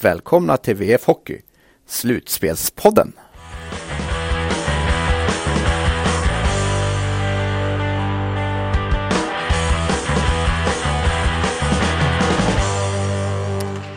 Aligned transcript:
välkomna 0.00 0.56
till 0.56 0.76
VF 0.76 1.06
Hockey, 1.06 1.40
Slutspelspodden. 1.86 3.12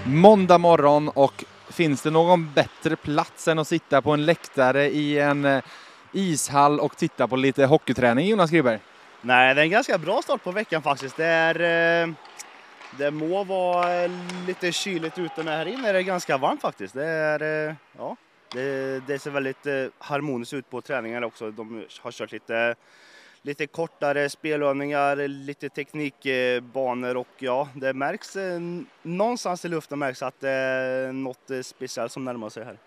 Måndag 0.06 0.58
morgon 0.58 1.10
och 1.10 1.46
finns 1.70 2.02
det 2.02 2.10
någon 2.10 2.54
bättre 2.54 2.96
plats 2.96 3.48
än 3.48 3.60
att 3.60 3.68
sitta 3.68 4.02
på 4.02 4.12
en 4.12 4.26
läktare 4.26 4.86
i 4.90 5.20
en 5.20 5.46
eh, 5.46 5.64
ishall 6.12 6.80
och 6.80 6.98
titta 6.98 7.28
på 7.28 7.36
lite 7.36 7.66
hockeyträning, 7.66 8.28
Jonas 8.28 8.52
Griberg? 8.52 8.80
Nej, 9.22 9.56
det 9.56 9.62
är 9.62 9.64
en 9.64 9.72
ganska 9.72 9.98
bra 9.98 10.22
start 10.22 10.44
på 10.44 10.52
veckan 10.52 10.82
faktiskt. 10.82 11.18
Det, 11.18 11.26
är, 11.26 12.04
eh, 12.04 12.14
det 12.98 13.12
må 13.12 13.44
vara 13.44 14.04
eh, 14.04 14.12
lite 14.48 14.72
kyligt 14.72 15.18
ute, 15.18 15.44
men 15.44 15.48
här 15.48 15.66
inne 15.66 15.90
är 15.90 15.94
det 15.94 16.04
ganska 16.04 16.38
varmt 16.38 16.62
faktiskt. 16.62 16.94
Det, 16.94 17.06
är, 17.06 17.70
eh, 17.70 17.76
ja, 17.98 18.16
det, 18.54 19.00
det 19.08 19.20
ser 19.20 19.32
väldigt 19.32 19.66
eh, 19.66 19.86
harmoniskt 19.98 20.54
ut 20.54 20.70
på 20.70 20.82
träningen 20.82 21.24
också. 21.24 21.52
De 21.52 21.86
har 22.02 22.12
kört 22.12 22.32
lite 22.32 22.76
lite 23.42 23.68
kortare 23.68 24.30
spelövningar, 24.30 25.28
lite 25.28 25.70
teknikbanor 25.70 27.18
och 27.18 27.28
ja, 27.40 27.70
det 27.74 27.94
märks 27.94 28.38
någonstans 29.02 29.66
i 29.66 29.68
luften 29.68 30.00
märks 30.00 30.24
att 30.24 30.40
det 30.40 30.50
är 30.50 31.12
något 31.12 31.52
speciellt 31.62 32.12
som 32.12 32.24
närmar 32.24 32.50
sig 32.50 32.66
här. 32.66 32.78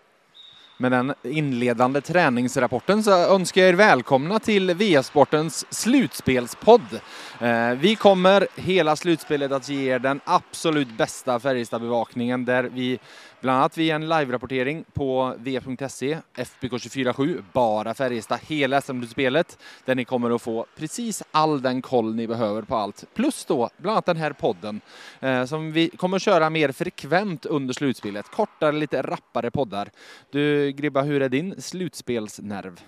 Med 0.81 0.91
den 0.91 1.13
inledande 1.23 2.01
träningsrapporten 2.01 3.03
så 3.03 3.11
önskar 3.11 3.61
jag 3.61 3.69
er 3.69 3.73
välkomna 3.73 4.39
till 4.39 4.73
VF-sportens 4.73 5.65
slutspelspodd. 5.69 6.99
Eh, 7.39 7.71
vi 7.71 7.95
kommer 7.95 8.47
hela 8.55 8.95
slutspelet 8.95 9.51
att 9.51 9.69
ge 9.69 9.93
er 9.93 9.99
den 9.99 10.21
absolut 10.25 10.97
bästa 10.97 11.39
Färjestadbevakningen 11.39 12.45
där 12.45 12.63
vi 12.63 12.99
Bland 13.41 13.57
annat 13.57 13.77
via 13.77 13.95
en 13.95 14.09
live-rapportering 14.09 14.85
på 14.93 15.35
v.se, 15.37 16.17
FBK247, 16.35 17.43
bara 17.53 17.93
Färjestad, 17.93 18.39
hela 18.47 18.81
SM-slutspelet, 18.81 19.57
där 19.85 19.95
ni 19.95 20.05
kommer 20.05 20.35
att 20.35 20.41
få 20.41 20.65
precis 20.75 21.23
all 21.31 21.61
den 21.61 21.81
koll 21.81 22.15
ni 22.15 22.27
behöver 22.27 22.61
på 22.61 22.75
allt. 22.75 23.05
Plus 23.13 23.45
då 23.45 23.69
bland 23.77 23.93
annat 23.93 24.05
den 24.05 24.17
här 24.17 24.33
podden 24.33 24.81
eh, 25.19 25.45
som 25.45 25.71
vi 25.71 25.89
kommer 25.89 26.17
att 26.17 26.21
köra 26.21 26.49
mer 26.49 26.71
frekvent 26.71 27.45
under 27.45 27.73
slutspelet. 27.73 28.25
Kortare, 28.31 28.71
lite 28.71 29.01
rappare 29.01 29.51
poddar. 29.51 29.89
Du 30.31 30.71
Gribba, 30.71 31.01
hur 31.01 31.21
är 31.21 31.29
din 31.29 31.61
slutspelsnerv? 31.61 32.81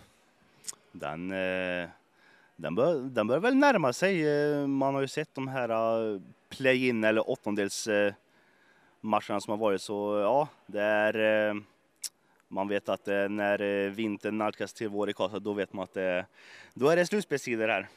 Den, 0.92 1.32
eh, 1.32 1.90
den, 2.56 2.76
bör, 2.76 3.00
den 3.02 3.28
bör 3.28 3.40
väl 3.40 3.56
närma 3.56 3.94
sig. 3.94 4.28
Eh, 4.28 4.68
man 4.68 4.94
har 4.94 5.02
ju 5.02 5.08
sett 5.08 5.36
de 5.36 5.48
här 5.48 5.70
eh, 5.70 6.22
play-in 6.50 7.04
eller 7.04 7.30
åttondels 7.30 7.88
eh, 7.88 8.14
matcherna 9.04 9.40
som 9.40 9.52
har 9.52 9.58
varit. 9.58 9.82
Så 9.82 10.20
ja, 10.20 10.48
det 10.66 10.82
är, 10.82 11.50
eh, 11.50 11.56
man 12.48 12.68
vet 12.68 12.90
att 12.90 13.08
eh, 13.08 13.30
när 13.30 13.62
eh, 13.62 13.92
vintern 13.92 14.38
nalkas 14.38 14.74
till 14.74 14.90
vår 14.90 15.10
i 15.10 15.14
Karlstad, 15.14 15.40
då 15.40 15.54
vet 15.54 15.74
man 15.74 15.84
att 15.84 15.94
det, 15.94 16.26
då 16.74 16.90
är 16.90 16.96
det 16.96 17.06
slutspelstider 17.06 17.68
här. 17.68 17.88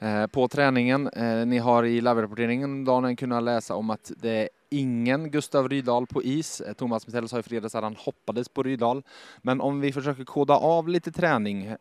Mm. 0.00 0.28
På 0.28 0.48
träningen, 0.48 1.10
ni 1.46 1.58
har 1.58 1.84
i 1.84 2.00
live-rapporteringen 2.00 2.84
dagen 2.84 3.16
kunnat 3.16 3.42
läsa 3.42 3.74
om 3.74 3.90
att 3.90 4.12
det 4.16 4.30
är 4.30 4.48
ingen 4.70 5.30
Gustav 5.30 5.68
Rydahl 5.68 6.06
på 6.06 6.22
is. 6.22 6.62
Thomas 6.76 7.06
Mitell 7.06 7.28
sa 7.28 7.38
i 7.38 7.42
fredags 7.42 7.74
att 7.74 7.82
han 7.82 7.96
hoppades 7.98 8.48
på 8.48 8.62
Rydahl. 8.62 9.02
Men 9.42 9.60
om 9.60 9.80
vi 9.80 9.92
försöker 9.92 10.24
koda 10.24 10.54
av 10.54 10.88
lite 10.88 11.12
träning 11.12 11.76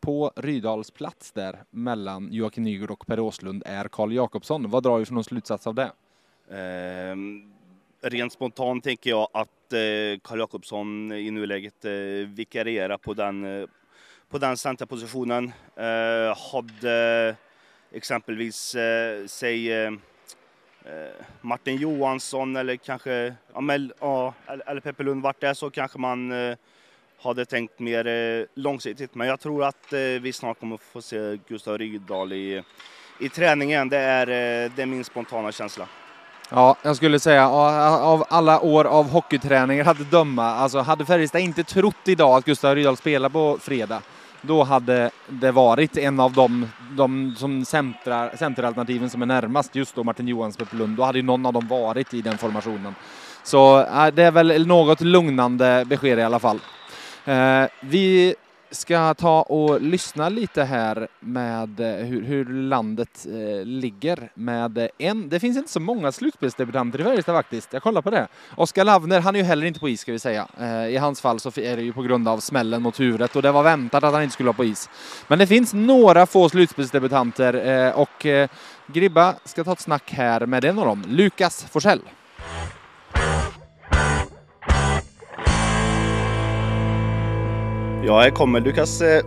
på 0.00 0.32
Rydals 0.36 0.90
plats 0.90 1.32
där 1.32 1.62
mellan 1.70 2.32
Joakim 2.32 2.64
Nygård 2.64 2.90
och 2.90 3.06
Per 3.06 3.20
Åslund 3.20 3.62
är 3.66 3.88
Karl 3.88 4.12
Jakobsson. 4.12 4.70
Vad 4.70 4.82
drar 4.82 4.98
vi 4.98 5.04
för 5.04 5.14
någon 5.14 5.24
slutsats 5.24 5.66
av 5.66 5.74
det? 5.74 5.90
Eh, 6.50 7.16
rent 8.10 8.32
spontant 8.32 8.84
tänker 8.84 9.10
jag 9.10 9.28
att 9.32 9.72
eh, 9.72 10.20
Karl 10.22 10.38
Jakobsson 10.38 11.12
i 11.12 11.30
nuläget 11.30 11.84
eh, 11.84 11.92
vikarierar 12.28 12.98
på 12.98 13.14
den, 13.14 13.44
eh, 13.44 13.68
på 14.28 14.38
den 14.38 14.56
centerpositionen. 14.56 15.52
Eh, 15.76 16.52
hade 16.52 17.36
exempelvis, 17.92 18.74
eh, 18.74 19.26
säg 19.26 19.72
eh, 19.72 19.92
eh 20.84 21.12
Martin 21.40 21.76
Johansson 21.76 22.56
eller 22.56 22.76
kanske 22.76 23.34
Amel, 23.52 23.92
ja, 24.00 24.34
eller 24.66 24.80
Peppe 24.80 25.02
Lund 25.02 25.22
vart 25.22 25.40
det 25.40 25.54
så 25.54 25.70
kanske 25.70 25.98
man 25.98 26.32
eh, 26.32 26.56
hade 27.22 27.44
tänkt 27.44 27.78
mer 27.78 28.06
eh, 28.06 28.46
långsiktigt. 28.54 29.14
Men 29.14 29.28
jag 29.28 29.40
tror 29.40 29.64
att 29.64 29.92
vi 30.20 30.32
snart 30.32 30.60
kommer 30.60 30.76
få 30.76 31.02
se 31.02 31.38
Gustav 31.48 31.78
Rydahl 31.78 32.32
i, 32.32 32.62
i 33.20 33.28
träningen. 33.28 33.88
Det 33.88 33.98
är, 33.98 34.26
det 34.68 34.82
är 34.82 34.86
min 34.86 35.04
spontana 35.04 35.52
känsla. 35.52 35.88
Ja, 36.56 36.76
jag 36.82 36.96
skulle 36.96 37.20
säga 37.20 37.48
av 37.48 38.24
alla 38.28 38.60
år 38.60 38.84
av 38.84 39.10
hockeyträningar 39.10 39.90
att 39.90 40.10
döma, 40.10 40.44
alltså 40.44 40.78
hade 40.78 41.04
Färjestad 41.04 41.40
inte 41.40 41.64
trott 41.64 41.96
idag 42.04 42.36
att 42.36 42.44
Gustav 42.44 42.74
Rydahl 42.74 42.96
spelar 42.96 43.28
på 43.28 43.58
fredag, 43.60 44.02
då 44.42 44.62
hade 44.62 45.10
det 45.28 45.50
varit 45.52 45.96
en 45.96 46.20
av 46.20 46.32
de, 46.32 46.68
de 46.96 47.34
som 47.38 47.64
centrar, 47.64 48.36
centeralternativen 48.36 49.10
som 49.10 49.22
är 49.22 49.26
närmast, 49.26 49.74
just 49.74 49.94
då 49.94 50.04
Martin 50.04 50.28
Johansson 50.28 50.66
på 50.66 50.76
Lund. 50.76 50.96
Då 50.96 51.02
hade 51.02 51.18
ju 51.18 51.22
någon 51.22 51.46
av 51.46 51.52
dem 51.52 51.68
varit 51.68 52.14
i 52.14 52.22
den 52.22 52.38
formationen. 52.38 52.94
Så 53.42 53.86
det 54.14 54.22
är 54.22 54.30
väl 54.30 54.66
något 54.66 55.00
lugnande 55.00 55.84
besked 55.86 56.18
i 56.18 56.22
alla 56.22 56.38
fall. 56.38 56.60
Eh, 57.24 57.64
vi 57.80 58.34
ska 58.74 59.14
ta 59.14 59.42
och 59.42 59.80
lyssna 59.80 60.28
lite 60.28 60.64
här 60.64 61.08
med 61.20 61.80
eh, 61.80 62.06
hur, 62.06 62.22
hur 62.22 62.44
landet 62.44 63.26
eh, 63.26 63.66
ligger 63.66 64.30
med 64.34 64.78
eh, 64.78 64.86
en. 64.98 65.28
Det 65.28 65.40
finns 65.40 65.56
inte 65.56 65.70
så 65.70 65.80
många 65.80 66.12
slutspelsdebutanter 66.12 67.00
i 67.00 67.04
Färjestad 67.04 67.34
faktiskt. 67.34 67.72
Jag 67.72 67.82
kollar 67.82 68.02
på 68.02 68.10
det. 68.10 68.28
Oskar 68.56 68.84
Lavner, 68.84 69.20
han 69.20 69.34
är 69.34 69.38
ju 69.38 69.44
heller 69.44 69.66
inte 69.66 69.80
på 69.80 69.88
is 69.88 70.00
ska 70.00 70.12
vi 70.12 70.18
säga. 70.18 70.48
Eh, 70.60 70.86
I 70.86 70.96
hans 70.96 71.20
fall 71.20 71.40
så 71.40 71.48
är 71.60 71.76
det 71.76 71.82
ju 71.82 71.92
på 71.92 72.02
grund 72.02 72.28
av 72.28 72.40
smällen 72.40 72.82
mot 72.82 73.00
huvudet 73.00 73.36
och 73.36 73.42
det 73.42 73.52
var 73.52 73.62
väntat 73.62 74.04
att 74.04 74.12
han 74.12 74.22
inte 74.22 74.32
skulle 74.32 74.46
vara 74.46 74.56
på 74.56 74.64
is. 74.64 74.90
Men 75.28 75.38
det 75.38 75.46
finns 75.46 75.74
några 75.74 76.26
få 76.26 76.48
slutspelsdebutanter 76.48 77.54
eh, 77.66 78.00
och 78.00 78.26
eh, 78.26 78.48
Gribba 78.86 79.34
ska 79.44 79.64
ta 79.64 79.72
ett 79.72 79.80
snack 79.80 80.12
här 80.12 80.46
med 80.46 80.64
en 80.64 80.78
av 80.78 80.86
dem, 80.86 81.04
Lukas 81.08 81.66
Forsell. 81.70 82.00
Ja, 88.06 88.20
här 88.20 88.30
kommer 88.30 88.60
Lukas 88.60 89.00
eh, 89.00 89.24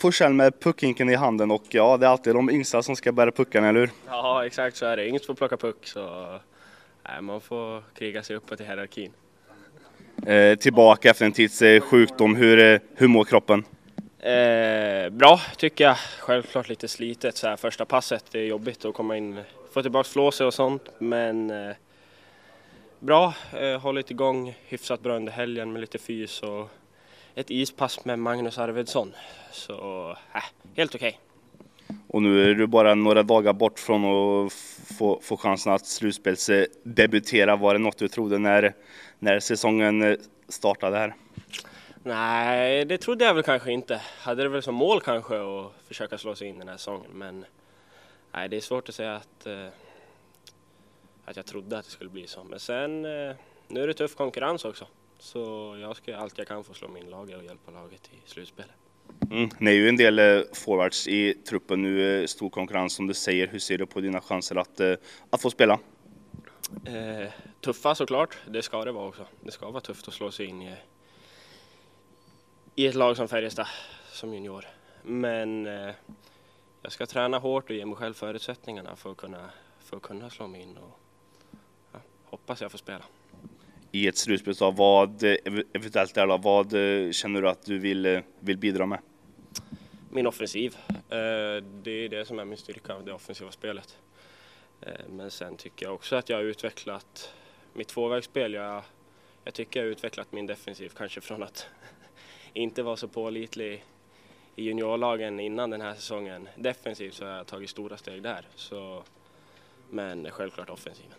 Forsell 0.00 0.32
med 0.32 0.60
puckhinken 0.60 1.08
i 1.08 1.14
handen 1.14 1.50
och 1.50 1.62
ja, 1.70 1.96
det 1.96 2.06
är 2.06 2.10
alltid 2.10 2.34
de 2.34 2.50
yngsta 2.50 2.82
som 2.82 2.96
ska 2.96 3.12
bära 3.12 3.32
puckarna, 3.32 3.68
eller 3.68 3.80
hur? 3.80 3.90
Ja, 4.06 4.46
exakt 4.46 4.76
så 4.76 4.86
är 4.86 4.96
det. 4.96 5.08
Inget 5.08 5.26
får 5.26 5.34
plocka 5.34 5.56
puck, 5.56 5.76
så 5.86 6.26
nej, 7.08 7.22
man 7.22 7.40
får 7.40 7.82
kriga 7.94 8.22
sig 8.22 8.36
uppåt 8.36 8.60
i 8.60 8.64
hierarkin. 8.64 9.12
Eh, 10.26 10.58
tillbaka 10.58 11.10
efter 11.10 11.24
en 11.24 11.32
tids 11.32 11.62
eh, 11.62 11.80
sjukdom, 11.80 12.36
hur, 12.36 12.58
eh, 12.58 12.80
hur 12.94 13.08
mår 13.08 13.24
kroppen? 13.24 13.64
Eh, 14.18 15.10
bra 15.10 15.40
tycker 15.56 15.84
jag. 15.84 15.96
Självklart 16.18 16.68
lite 16.68 16.88
slitet 16.88 17.36
så 17.36 17.48
här 17.48 17.56
första 17.56 17.84
passet. 17.84 18.24
Det 18.30 18.38
är 18.38 18.46
jobbigt 18.46 18.84
att 18.84 18.94
komma 18.94 19.16
in, 19.16 19.40
få 19.72 19.82
tillbaka 19.82 20.08
flåset 20.08 20.46
och 20.46 20.54
sånt, 20.54 20.88
men 20.98 21.50
eh, 21.50 21.76
bra. 22.98 23.34
Eh, 23.52 23.80
hållit 23.80 24.10
igång 24.10 24.54
hyfsat 24.68 25.02
bra 25.02 25.16
under 25.16 25.32
helgen 25.32 25.72
med 25.72 25.80
lite 25.80 25.98
fys 25.98 26.42
och 26.42 26.70
ett 27.40 27.50
ispass 27.50 28.04
med 28.04 28.18
Magnus 28.18 28.58
Arvidsson. 28.58 29.12
Så 29.52 30.10
äh, 30.34 30.42
helt 30.76 30.94
okej. 30.94 31.08
Okay. 31.08 31.30
Och 32.08 32.22
nu 32.22 32.50
är 32.50 32.54
du 32.54 32.66
bara 32.66 32.94
några 32.94 33.22
dagar 33.22 33.52
bort 33.52 33.78
från 33.78 34.04
att 34.04 34.52
få, 34.98 35.20
få 35.22 35.36
chansen 35.36 35.72
att 35.72 35.86
slutspelsdebutera. 35.86 37.56
Var 37.56 37.74
det 37.74 37.78
något 37.78 37.98
du 37.98 38.08
trodde 38.08 38.38
när, 38.38 38.74
när 39.18 39.40
säsongen 39.40 40.02
eh, 40.02 40.16
startade 40.48 40.98
här? 40.98 41.14
Nej, 42.02 42.84
det 42.84 42.98
trodde 42.98 43.24
jag 43.24 43.34
väl 43.34 43.42
kanske 43.42 43.72
inte. 43.72 44.00
Hade 44.18 44.42
det 44.42 44.48
väl 44.48 44.62
som 44.62 44.74
mål 44.74 45.00
kanske 45.00 45.34
att 45.36 45.72
försöka 45.88 46.18
slå 46.18 46.34
sig 46.34 46.48
in 46.48 46.58
den 46.58 46.68
här 46.68 46.76
säsongen. 46.76 47.10
Men 47.12 47.44
nej, 48.32 48.48
det 48.48 48.56
är 48.56 48.60
svårt 48.60 48.88
att 48.88 48.94
säga 48.94 49.16
att, 49.16 49.46
eh, 49.46 49.66
att 51.24 51.36
jag 51.36 51.46
trodde 51.46 51.78
att 51.78 51.84
det 51.84 51.90
skulle 51.90 52.10
bli 52.10 52.26
så. 52.26 52.44
Men 52.44 52.60
sen, 52.60 53.04
eh, 53.04 53.36
nu 53.68 53.82
är 53.82 53.86
det 53.86 53.94
tuff 53.94 54.14
konkurrens 54.14 54.64
också. 54.64 54.86
Så 55.20 55.76
jag 55.80 55.96
ska 55.96 56.16
allt 56.16 56.38
jag 56.38 56.46
kan 56.46 56.64
få 56.64 56.74
slå 56.74 56.88
min 56.88 57.10
lag 57.10 57.30
och 57.36 57.44
hjälpa 57.44 57.70
laget 57.70 58.10
i 58.12 58.28
slutspelet. 58.28 58.74
Mm. 59.30 59.50
Ni 59.58 59.70
är 59.70 59.74
ju 59.74 59.88
en 59.88 59.96
del 59.96 60.18
eh, 60.18 60.42
forwards 60.52 61.08
i 61.08 61.34
truppen 61.34 61.82
nu, 61.82 62.26
stor 62.26 62.50
konkurrens 62.50 62.94
som 62.94 63.06
du 63.06 63.14
säger. 63.14 63.46
Hur 63.46 63.58
ser 63.58 63.78
du 63.78 63.86
på 63.86 64.00
dina 64.00 64.20
chanser 64.20 64.56
att, 64.56 64.80
eh, 64.80 64.94
att 65.30 65.42
få 65.42 65.50
spela? 65.50 65.78
Eh, 66.84 67.32
tuffa 67.60 67.94
såklart, 67.94 68.38
det 68.48 68.62
ska 68.62 68.84
det 68.84 68.92
vara 68.92 69.08
också. 69.08 69.26
Det 69.40 69.50
ska 69.50 69.70
vara 69.70 69.80
tufft 69.80 70.08
att 70.08 70.14
slå 70.14 70.30
sig 70.30 70.46
in 70.46 70.62
i, 70.62 70.76
i 72.74 72.86
ett 72.86 72.94
lag 72.94 73.16
som 73.16 73.28
Färjestad 73.28 73.66
som 74.12 74.34
junior. 74.34 74.64
Men 75.02 75.66
eh, 75.66 75.94
jag 76.82 76.92
ska 76.92 77.06
träna 77.06 77.38
hårt 77.38 77.70
och 77.70 77.76
ge 77.76 77.86
mig 77.86 77.96
själv 77.96 78.14
förutsättningarna 78.14 78.96
för 78.96 79.10
att 79.10 79.16
kunna, 79.16 79.50
för 79.78 79.96
att 79.96 80.02
kunna 80.02 80.30
slå 80.30 80.46
mig 80.46 80.62
in 80.62 80.76
och 80.76 80.98
ja, 81.92 81.98
hoppas 82.24 82.60
jag 82.60 82.70
får 82.70 82.78
spela. 82.78 83.04
I 83.92 84.08
ett 84.08 84.16
slutspel, 84.16 84.54
så 84.54 84.70
vad 84.70 85.22
eh, 85.22 85.36
eventuellt 85.72 86.16
är 86.16 86.38
vad 86.38 86.74
eh, 86.74 87.12
känner 87.12 87.42
du 87.42 87.48
att 87.48 87.64
du 87.64 87.78
vill, 87.78 88.06
eh, 88.06 88.20
vill 88.40 88.58
bidra 88.58 88.86
med? 88.86 88.98
Min 90.10 90.26
offensiv. 90.26 90.76
Det 91.82 91.90
är 91.90 92.08
det 92.08 92.24
som 92.24 92.38
är 92.38 92.44
min 92.44 92.58
styrka, 92.58 92.98
det 92.98 93.12
offensiva 93.12 93.50
spelet. 93.50 93.98
Men 95.08 95.30
sen 95.30 95.56
tycker 95.56 95.86
jag 95.86 95.94
också 95.94 96.16
att 96.16 96.28
jag 96.28 96.36
har 96.36 96.44
utvecklat 96.44 97.34
mitt 97.72 97.88
tvåvägsspel. 97.88 98.54
Jag, 98.54 98.82
jag 99.44 99.54
tycker 99.54 99.80
jag 99.80 99.86
har 99.86 99.90
utvecklat 99.90 100.32
min 100.32 100.46
defensiv, 100.46 100.92
kanske 100.96 101.20
från 101.20 101.42
att 101.42 101.66
inte 102.52 102.82
vara 102.82 102.96
så 102.96 103.08
pålitlig 103.08 103.84
i 104.56 104.64
juniorlagen 104.64 105.40
innan 105.40 105.70
den 105.70 105.80
här 105.80 105.94
säsongen. 105.94 106.48
Defensivt 106.56 107.14
så 107.14 107.24
har 107.24 107.32
jag 107.32 107.46
tagit 107.46 107.70
stora 107.70 107.96
steg 107.96 108.22
där. 108.22 108.48
Så, 108.54 109.04
men 109.90 110.30
självklart 110.30 110.70
offensiven. 110.70 111.16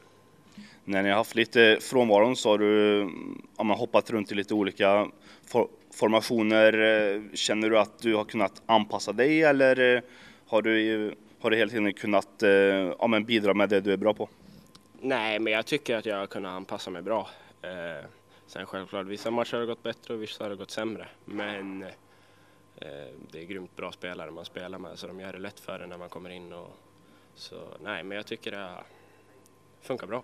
När 0.86 1.04
ni 1.04 1.10
har 1.10 1.18
haft 1.18 1.36
lite 1.36 1.78
frånvaron 1.82 2.36
så 2.36 2.50
har 2.50 2.58
du 2.58 3.00
ja, 3.58 3.64
man 3.64 3.78
hoppat 3.78 4.10
runt 4.10 4.32
i 4.32 4.36
lite 4.36 4.54
olika 4.54 5.12
for 5.48 5.68
formationer. 5.94 7.36
Känner 7.36 7.70
du 7.70 7.80
att 7.80 8.00
du 8.00 8.16
har 8.16 8.24
kunnat 8.24 8.62
anpassa 8.66 9.14
dig 9.14 9.44
eller 9.44 9.96
eh, 9.96 10.02
har 10.48 10.62
du, 10.62 11.16
har 11.40 11.50
du 11.50 11.58
hela 11.58 11.70
tiden 11.70 11.94
kunnat 11.94 12.44
eh, 12.44 12.50
ja, 12.50 13.08
men 13.08 13.26
bidra 13.26 13.54
med 13.54 13.70
det 13.70 13.82
du 13.82 13.94
är 13.94 13.98
bra 13.98 14.14
på? 14.14 14.30
Nej, 15.02 15.40
men 15.40 15.54
jag 15.54 15.66
tycker 15.66 15.96
att 15.96 16.06
jag 16.06 16.18
har 16.18 16.28
kunnat 16.28 16.52
anpassa 16.52 16.92
mig 16.92 17.02
bra. 17.02 17.30
Eh, 17.62 18.06
sen 18.48 18.66
självklart, 18.66 19.08
vissa 19.08 19.32
matcher 19.32 19.58
har 19.58 19.66
gått 19.66 19.84
bättre 19.84 20.14
och 20.14 20.24
vissa 20.24 20.44
har 20.44 20.56
gått 20.56 20.72
sämre. 20.72 21.08
Men 21.26 21.84
eh, 21.84 21.90
det 23.32 23.40
är 23.40 23.46
grymt 23.46 23.76
bra 23.76 23.92
spelare 23.92 24.32
man 24.32 24.46
spelar 24.46 24.80
med 24.80 25.00
så 25.00 25.08
de 25.08 25.20
gör 25.20 25.34
det 25.34 25.40
lätt 25.40 25.60
för 25.60 25.80
en 25.80 25.90
när 25.90 25.98
man 25.98 26.10
kommer 26.10 26.30
in. 26.30 26.54
Och, 26.54 26.78
så 27.36 27.56
nej, 27.84 28.04
men 28.04 28.18
jag 28.18 28.26
tycker 28.26 28.52
det 28.52 28.70
funkar 29.82 30.08
bra. 30.08 30.24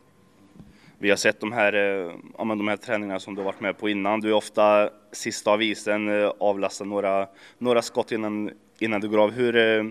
Vi 1.00 1.10
har 1.10 1.18
sett 1.18 1.40
de 1.40 1.52
här, 1.52 1.74
eh, 1.74 2.16
ja, 2.38 2.44
men 2.44 2.58
de 2.58 2.68
här 2.68 2.78
träningarna 2.78 3.20
som 3.20 3.36
du 3.36 3.42
varit 3.42 3.60
med 3.60 3.78
på 3.78 3.90
innan. 3.90 4.20
Du 4.20 4.30
är 4.30 4.34
ofta 4.34 4.90
sista 5.12 5.52
av 5.52 5.62
isen, 5.62 6.22
eh, 6.22 6.32
avlastar 6.40 6.86
några, 6.86 7.28
några 7.58 7.82
skott 7.82 8.12
innan, 8.12 8.52
innan 8.80 9.02
du 9.02 9.10
går 9.10 9.18
av. 9.18 9.32
Hur, 9.32 9.56
eh, 9.56 9.84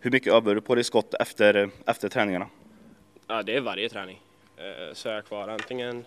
hur 0.00 0.10
mycket 0.10 0.32
övar 0.32 0.54
du 0.54 0.60
på 0.60 0.74
dig 0.74 0.84
skott 0.84 1.14
efter, 1.14 1.70
efter 1.86 2.08
träningarna? 2.08 2.48
Ja, 3.26 3.42
det 3.42 3.56
är 3.56 3.60
varje 3.60 3.88
träning. 3.88 4.20
Så 4.92 5.08
är 5.08 5.14
jag 5.14 5.26
kvar. 5.26 5.48
Antingen 5.48 6.04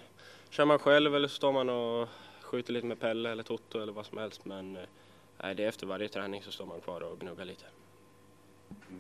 kör 0.50 0.66
man 0.66 0.80
själv 0.80 1.16
eller 1.16 1.28
så 1.28 1.36
står 1.36 1.52
man 1.52 1.70
och 1.70 2.10
skjuter 2.42 2.74
lite 2.74 2.86
med 2.86 3.00
Pelle 3.00 3.32
eller 3.32 3.44
Toto 3.44 3.82
eller 3.82 3.94
vad 3.94 4.06
som 4.06 4.18
helst. 4.18 4.46
Men 4.46 4.78
nej, 5.44 5.56
det 5.56 5.64
är 5.64 5.68
efter 5.68 5.88
varje 5.88 6.08
träning 6.08 6.42
så 6.42 6.52
står 6.52 6.66
man 6.66 6.82
kvar 6.82 7.02
och 7.02 7.20
gnuggar 7.20 7.46
lite. 7.46 7.66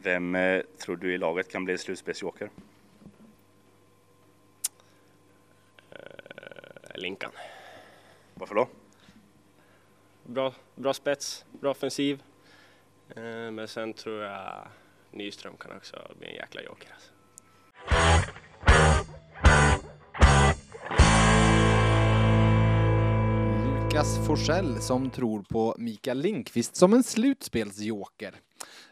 Vem 0.03 0.37
tror 0.85 0.95
du 0.95 1.13
i 1.13 1.17
laget 1.17 1.51
kan 1.51 1.65
bli 1.65 1.77
slutspelsjoker? 1.77 2.49
Linkan. 6.97 7.31
Varför 8.33 8.55
då? 8.55 8.67
Bra, 10.23 10.53
bra 10.75 10.93
spets, 10.93 11.45
bra 11.51 11.71
offensiv. 11.71 12.23
Eh, 13.15 13.23
men 13.51 13.67
sen 13.67 13.93
tror 13.93 14.23
jag 14.23 14.67
Nyström 15.11 15.57
kan 15.57 15.77
också 15.77 16.11
bli 16.19 16.27
en 16.27 16.35
jäkla 16.35 16.61
joker. 16.61 16.89
Alltså. 16.93 17.11
Lukas 23.97 24.27
Forsell 24.27 24.81
som 24.81 25.09
tror 25.09 25.41
på 25.41 25.75
Mikael 25.77 26.19
Linkvist 26.19 26.75
som 26.75 26.93
en 26.93 27.03
slutspelsjoker. 27.03 28.35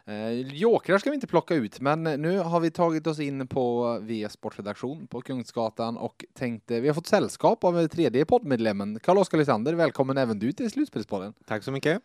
Eh, 0.04 0.30
jokrar 0.30 0.98
ska 0.98 1.10
vi 1.10 1.14
inte 1.14 1.26
plocka 1.26 1.54
ut, 1.54 1.80
men 1.80 2.02
nu 2.02 2.38
har 2.38 2.60
vi 2.60 2.70
tagit 2.70 3.06
oss 3.06 3.18
in 3.18 3.48
på 3.48 3.98
V 4.02 4.28
Sportredaktion 4.30 5.06
på 5.06 5.20
Kungsgatan 5.20 5.96
och 5.96 6.24
tänkte, 6.34 6.80
vi 6.80 6.88
har 6.88 6.94
fått 6.94 7.06
sällskap 7.06 7.64
av 7.64 7.74
den 7.74 7.88
tredje 7.88 8.24
poddmedlemmen, 8.24 8.98
Carl-Oskar 9.00 9.38
Lysander. 9.38 9.74
Välkommen 9.74 10.18
även 10.18 10.38
du 10.38 10.52
till 10.52 10.70
Slutspelspodden. 10.70 11.32
Tack 11.46 11.64
så 11.64 11.72
mycket. 11.72 12.02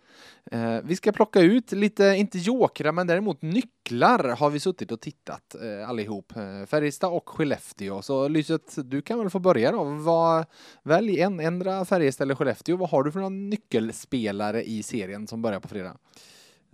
Eh, 0.51 0.77
vi 0.83 0.95
ska 0.95 1.12
plocka 1.12 1.41
ut 1.41 1.71
lite, 1.71 2.03
inte 2.03 2.38
jokrar, 2.38 2.91
men 2.91 3.07
däremot 3.07 3.41
nycklar 3.41 4.35
har 4.35 4.50
vi 4.50 4.59
suttit 4.59 4.91
och 4.91 5.01
tittat 5.01 5.56
eh, 5.56 5.89
allihop. 5.89 6.33
Eh, 6.35 6.65
Färjestad 6.65 7.13
och 7.13 7.29
Skellefteå. 7.29 8.01
Så 8.01 8.27
Lyset, 8.27 8.75
du 8.89 9.01
kan 9.01 9.19
väl 9.19 9.29
få 9.29 9.39
börja 9.39 9.71
då. 9.71 9.83
Vad, 9.83 10.45
välj 10.83 11.19
en, 11.21 11.39
ändra 11.39 11.85
Färjestad 11.85 12.25
eller 12.25 12.35
Skellefteå. 12.35 12.75
Vad 12.75 12.89
har 12.89 13.03
du 13.03 13.12
för 13.12 13.19
några 13.19 13.29
nyckelspelare 13.29 14.63
i 14.63 14.83
serien 14.83 15.27
som 15.27 15.41
börjar 15.41 15.59
på 15.59 15.68
fredag? 15.68 15.97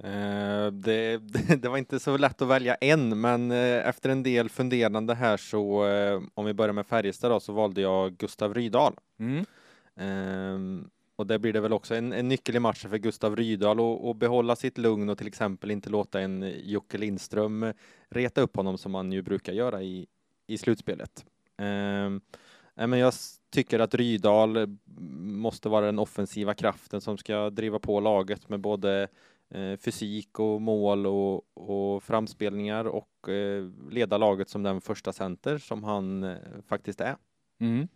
Uh, 0.03 0.71
det, 0.71 1.17
det, 1.61 1.69
var 1.69 1.77
inte 1.77 1.99
så 1.99 2.17
lätt 2.17 2.41
att 2.41 2.47
välja 2.47 2.75
en, 2.75 3.21
men 3.21 3.51
uh, 3.51 3.87
efter 3.87 4.09
en 4.09 4.23
del 4.23 4.49
funderande 4.49 5.15
här 5.15 5.37
så, 5.37 5.87
uh, 5.87 6.23
om 6.33 6.45
vi 6.45 6.53
börjar 6.53 6.73
med 6.73 6.87
Färjestad 6.87 7.31
då, 7.31 7.39
så 7.39 7.53
valde 7.53 7.81
jag 7.81 8.17
Gustav 8.17 8.53
Rydahl. 8.53 8.93
Mm. 9.19 9.45
Ehm, 9.95 10.89
och 11.15 11.27
det 11.27 11.39
blir 11.39 11.53
det 11.53 11.61
väl 11.61 11.73
också 11.73 11.95
en, 11.95 12.13
en 12.13 12.27
nyckel 12.27 12.55
i 12.55 12.59
matchen 12.59 12.89
för 12.89 12.97
Gustav 12.97 13.35
Rydahl 13.35 13.79
och, 13.79 14.09
och 14.09 14.15
behålla 14.15 14.55
sitt 14.55 14.77
lugn 14.77 15.09
och 15.09 15.17
till 15.17 15.27
exempel 15.27 15.71
inte 15.71 15.89
låta 15.89 16.21
en 16.21 16.53
Jocke 16.63 16.97
Lindström 16.97 17.73
reta 18.09 18.41
upp 18.41 18.55
honom 18.55 18.77
som 18.77 18.91
man 18.91 19.11
ju 19.11 19.21
brukar 19.21 19.53
göra 19.53 19.81
i, 19.81 20.07
i 20.47 20.57
slutspelet. 20.57 21.25
Ehm, 21.57 22.21
men 22.75 22.99
jag 22.99 23.13
tycker 23.49 23.79
att 23.79 23.95
Rydahl 23.95 24.77
måste 25.19 25.69
vara 25.69 25.85
den 25.85 25.99
offensiva 25.99 26.53
kraften 26.53 27.01
som 27.01 27.17
ska 27.17 27.49
driva 27.49 27.79
på 27.79 27.99
laget 27.99 28.49
med 28.49 28.59
både 28.59 29.01
eh, 29.01 29.07
fysik 29.79 30.39
och 30.39 30.61
mål 30.61 31.07
och, 31.07 31.57
och 31.57 32.03
framspelningar 32.03 32.85
och 32.85 33.29
eh, 33.29 33.69
leda 33.89 34.17
laget 34.17 34.49
som 34.49 34.63
den 34.63 34.81
första 34.81 35.13
center 35.13 35.57
som 35.57 35.83
han 35.83 36.23
eh, 36.23 36.37
faktiskt 36.67 37.01
är. 37.01 37.15
Mm. 37.59 37.87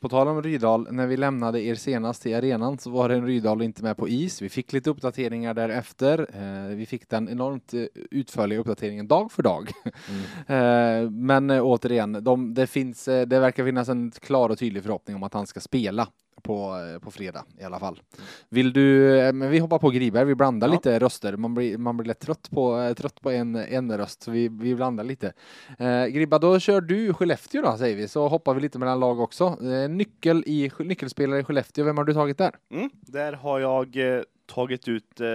På 0.00 0.08
tal 0.08 0.28
om 0.28 0.42
Rydal, 0.42 0.88
när 0.90 1.06
vi 1.06 1.16
lämnade 1.16 1.62
er 1.62 1.74
senast 1.74 2.26
i 2.26 2.34
arenan 2.34 2.78
så 2.78 2.90
var 2.90 3.10
en 3.10 3.26
Rydal 3.26 3.62
inte 3.62 3.82
med 3.82 3.96
på 3.96 4.08
is. 4.08 4.42
Vi 4.42 4.48
fick 4.48 4.72
lite 4.72 4.90
uppdateringar 4.90 5.54
därefter. 5.54 6.26
Eh, 6.34 6.76
vi 6.76 6.86
fick 6.86 7.08
den 7.08 7.28
enormt 7.28 7.74
eh, 7.74 7.84
utförliga 8.10 8.58
uppdateringen 8.58 9.08
dag 9.08 9.32
för 9.32 9.42
dag. 9.42 9.70
Mm. 9.84 10.20
Eh, 10.60 11.10
men 11.10 11.50
återigen, 11.50 12.24
de, 12.24 12.54
det, 12.54 12.66
finns, 12.66 13.04
det 13.04 13.26
verkar 13.26 13.64
finnas 13.64 13.88
en 13.88 14.10
klar 14.10 14.48
och 14.48 14.58
tydlig 14.58 14.82
förhoppning 14.82 15.16
om 15.16 15.22
att 15.22 15.34
han 15.34 15.46
ska 15.46 15.60
spela 15.60 16.08
på, 16.40 16.76
på 17.02 17.10
fredag 17.10 17.44
i 17.60 17.64
alla 17.64 17.78
fall. 17.78 18.00
Vill 18.48 18.72
du, 18.72 19.18
eh, 19.18 19.32
men 19.32 19.50
vi 19.50 19.58
hoppar 19.58 19.78
på 19.78 19.90
Griberg, 19.90 20.24
vi 20.24 20.34
blandar 20.34 20.68
ja. 20.68 20.74
lite 20.74 20.98
röster. 20.98 21.36
Man 21.36 21.54
blir, 21.54 21.78
man 21.78 21.96
blir 21.96 22.06
lätt 22.06 22.20
trött 22.20 22.50
på, 22.50 22.80
eh, 22.80 22.94
trött 22.94 23.20
på 23.20 23.30
en, 23.30 23.56
en 23.56 23.98
röst, 23.98 24.22
så 24.22 24.30
vi, 24.30 24.48
vi 24.48 24.74
blandar 24.74 25.04
lite. 25.04 25.32
Eh, 25.78 26.06
Gribba, 26.06 26.38
då 26.38 26.58
kör 26.58 26.80
du 26.80 27.14
Skellefteå 27.14 27.62
då, 27.62 27.76
säger 27.76 27.96
vi, 27.96 28.08
så 28.08 28.28
hoppar 28.28 28.54
vi 28.54 28.60
lite 28.60 28.78
mellan 28.78 29.00
lag 29.00 29.20
också. 29.20 29.44
Eh, 29.44 29.90
nyckel 29.90 30.44
i, 30.46 30.70
nyckelspelare 30.78 31.40
i 31.40 31.44
Skellefteå, 31.44 31.84
vem 31.84 31.96
har 31.96 32.04
du 32.04 32.14
tagit 32.14 32.38
där? 32.38 32.56
Mm, 32.70 32.90
där 33.00 33.32
har 33.32 33.60
jag 33.60 33.96
eh, 33.96 34.22
tagit 34.46 34.88
ut 34.88 35.20
eh, 35.20 35.26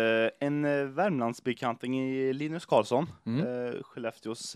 en 0.47 0.61
Värmlandsbekanting 0.95 1.99
i 1.99 2.33
Linus 2.33 2.65
Karlsson, 2.65 3.07
mm. 3.25 3.73
Skellefteås 3.83 4.55